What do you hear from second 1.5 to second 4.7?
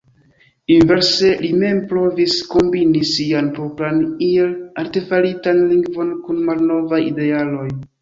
mem provis kombini sian propran iel